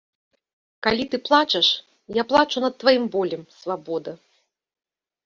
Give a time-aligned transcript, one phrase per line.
[0.85, 1.67] Калі ты плачаш,
[2.17, 4.15] я плачу над тваім болем, свабода.